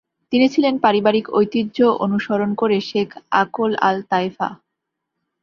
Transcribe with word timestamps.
তিনি 0.33 0.45
ছিলেন 0.49 0.75
পারিবারিক 0.77 1.25
ঐতিহ্য 1.33 1.77
অনুসরণ 2.05 2.51
করে 2.55 2.77
শেখ 2.89 3.09
আকল 3.41 3.71
আল 3.81 3.97
তায়েফা। 4.09 4.49